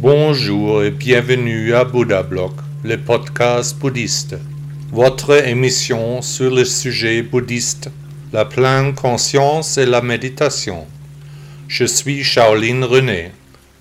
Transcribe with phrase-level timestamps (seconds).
[0.00, 2.52] Bonjour et bienvenue à Bouddha Blog,
[2.84, 4.36] le podcast bouddhiste.
[4.92, 7.90] Votre émission sur le sujet bouddhiste,
[8.32, 10.86] la pleine conscience et la méditation.
[11.66, 13.32] Je suis Shaolin René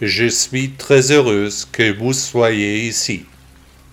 [0.00, 3.26] et je suis très heureuse que vous soyez ici.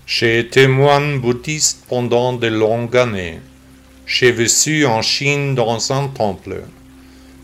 [0.06, 3.42] J'ai été moine bouddhiste pendant de longues années.
[4.06, 6.62] J'ai vécu en Chine dans un temple.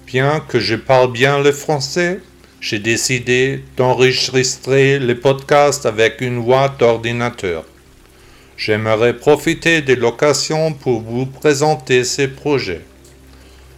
[0.07, 2.21] Bien que je parle bien le français,
[2.61, 7.63] j'ai décidé d'enregistrer le podcast avec une voix d'ordinateur.
[8.57, 12.81] J'aimerais profiter de l'occasion pour vous présenter ces projets.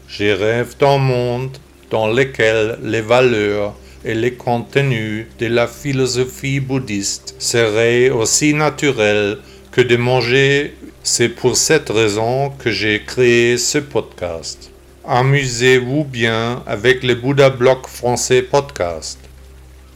[0.08, 1.56] Je rêve d'un monde
[1.92, 9.38] dans lequel les valeurs et les contenus de la philosophie bouddhiste seraient aussi naturels
[9.72, 10.74] que de manger.
[11.04, 14.71] C'est pour cette raison que j'ai créé ce podcast.
[15.14, 19.20] Amusez-vous bien avec le Bouddha Bloc français podcast.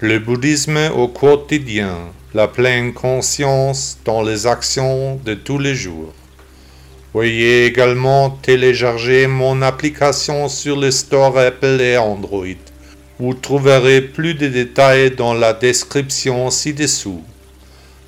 [0.01, 1.95] Le bouddhisme au quotidien,
[2.33, 6.11] la pleine conscience dans les actions de tous les jours.
[7.13, 12.59] Veuillez également télécharger mon application sur le store Apple et Android.
[13.17, 17.23] Vous trouverez plus de détails dans la description ci-dessous.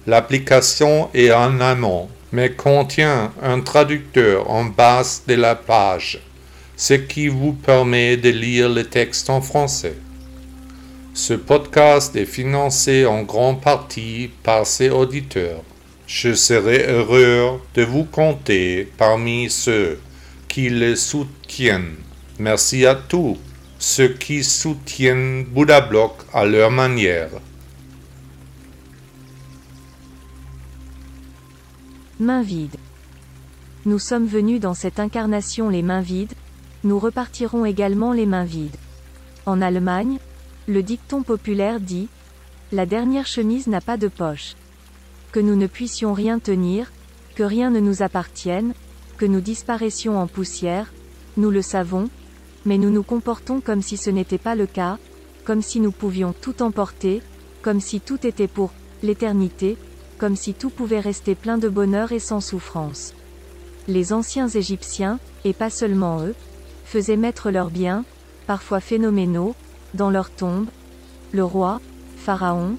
[0.07, 6.19] L'application est en amont, mais contient un traducteur en bas de la page
[6.77, 9.97] ce qui vous permet de lire le texte en français.
[11.15, 15.63] Ce podcast est financé en grande partie par ses auditeurs.
[16.05, 19.99] Je serai heureux de vous compter parmi ceux
[20.47, 21.95] qui le soutiennent.
[22.37, 23.37] Merci à tous
[23.79, 27.29] ceux qui soutiennent Bouddha Block à leur manière.
[32.19, 32.75] Main vide.
[33.85, 36.33] Nous sommes venus dans cette incarnation les mains vides,
[36.87, 38.75] nous repartirons également les mains vides.
[39.45, 40.19] En Allemagne,
[40.67, 42.05] le dicton populaire dit⁇
[42.75, 44.51] La dernière chemise n'a pas de poche⁇
[45.31, 46.91] Que nous ne puissions rien tenir,
[47.35, 48.73] que rien ne nous appartienne,
[49.17, 50.91] que nous disparaissions en poussière,
[51.37, 52.09] nous le savons,
[52.65, 54.97] mais nous nous comportons comme si ce n'était pas le cas,
[55.45, 57.21] comme si nous pouvions tout emporter,
[57.61, 58.71] comme si tout était pour
[59.03, 59.77] l'éternité,
[60.17, 63.13] comme si tout pouvait rester plein de bonheur et sans souffrance.
[63.87, 66.35] Les anciens Égyptiens, et pas seulement eux,
[66.87, 68.05] faisaient mettre leurs biens,
[68.47, 69.55] parfois phénoménaux,
[69.93, 70.69] dans leurs tombes.
[71.33, 71.81] Le roi,
[72.15, 72.77] Pharaon,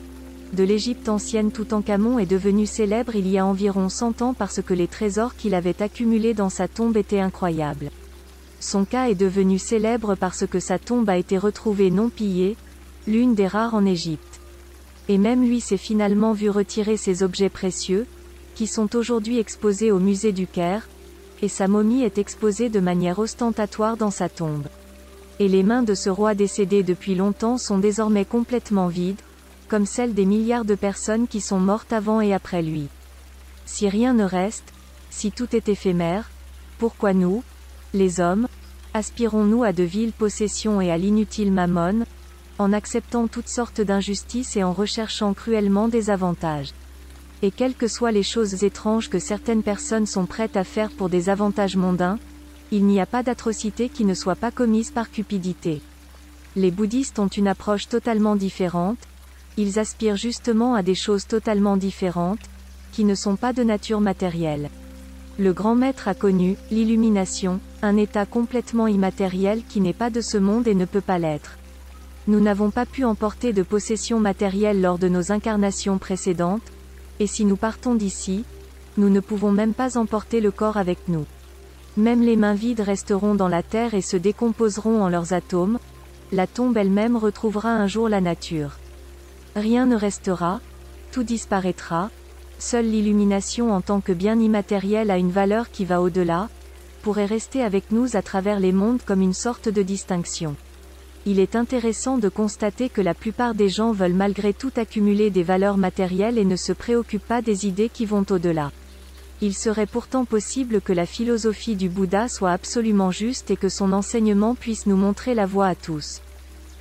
[0.54, 4.72] de l'Égypte ancienne Toutankhamon est devenu célèbre il y a environ 100 ans parce que
[4.72, 7.90] les trésors qu'il avait accumulés dans sa tombe étaient incroyables.
[8.60, 12.56] Son cas est devenu célèbre parce que sa tombe a été retrouvée non pillée,
[13.06, 14.40] l'une des rares en Égypte.
[15.10, 18.06] Et même lui s'est finalement vu retirer ses objets précieux,
[18.54, 20.88] qui sont aujourd'hui exposés au musée du Caire,
[21.42, 24.66] et sa momie est exposée de manière ostentatoire dans sa tombe.
[25.40, 29.20] Et les mains de ce roi décédé depuis longtemps sont désormais complètement vides,
[29.68, 32.88] comme celles des milliards de personnes qui sont mortes avant et après lui.
[33.66, 34.72] Si rien ne reste,
[35.10, 36.30] si tout est éphémère,
[36.78, 37.42] pourquoi nous,
[37.94, 38.48] les hommes,
[38.94, 42.04] aspirons-nous à de viles possessions et à l'inutile mammon,
[42.58, 46.72] en acceptant toutes sortes d'injustices et en recherchant cruellement des avantages?
[47.42, 51.08] Et quelles que soient les choses étranges que certaines personnes sont prêtes à faire pour
[51.08, 52.18] des avantages mondains,
[52.70, 55.80] il n'y a pas d'atrocité qui ne soit pas commise par cupidité.
[56.56, 58.98] Les bouddhistes ont une approche totalement différente,
[59.56, 62.40] ils aspirent justement à des choses totalement différentes,
[62.92, 64.70] qui ne sont pas de nature matérielle.
[65.38, 70.36] Le grand maître a connu, l'illumination, un état complètement immatériel qui n'est pas de ce
[70.36, 71.58] monde et ne peut pas l'être.
[72.26, 76.72] Nous n'avons pas pu emporter de possession matérielle lors de nos incarnations précédentes,
[77.20, 78.44] et si nous partons d'ici,
[78.96, 81.26] nous ne pouvons même pas emporter le corps avec nous.
[81.96, 85.78] Même les mains vides resteront dans la terre et se décomposeront en leurs atomes,
[86.30, 88.78] la tombe elle-même retrouvera un jour la nature.
[89.56, 90.60] Rien ne restera,
[91.10, 92.10] tout disparaîtra,
[92.58, 96.48] seule l'illumination en tant que bien immatériel a une valeur qui va au-delà,
[97.02, 100.56] pourrait rester avec nous à travers les mondes comme une sorte de distinction
[101.26, 105.42] il est intéressant de constater que la plupart des gens veulent malgré tout accumuler des
[105.42, 108.72] valeurs matérielles et ne se préoccupent pas des idées qui vont au-delà.
[109.40, 113.92] Il serait pourtant possible que la philosophie du Bouddha soit absolument juste et que son
[113.92, 116.20] enseignement puisse nous montrer la voie à tous.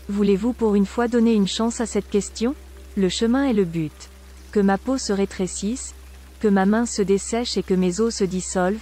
[0.10, 2.56] Voulez-vous pour une fois donner une chance à cette question?
[2.96, 4.10] Le chemin est le but.
[4.52, 5.94] Que ma peau se rétrécisse,
[6.40, 8.80] que ma main se dessèche et que mes os se dissolvent,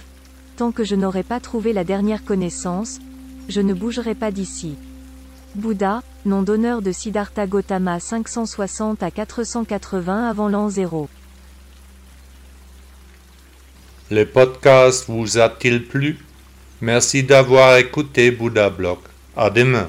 [0.56, 2.98] tant que je n'aurai pas trouvé la dernière connaissance,
[3.48, 4.76] je ne bougerai pas d'ici.
[5.56, 11.08] Bouddha, nom d'honneur de Siddhartha Gautama 560 à 480 avant l'an 0.
[14.10, 16.18] Le podcast vous a-t-il plu?
[16.82, 18.98] Merci d'avoir écouté Bouddha Blog.
[19.34, 19.88] À demain.